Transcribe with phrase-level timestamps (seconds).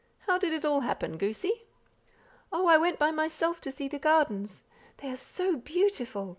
[0.21, 1.65] How did it all happen, goosey?"
[2.51, 4.63] "Oh, I went by myself to see the gardens;
[4.97, 6.29] they are so beautiful!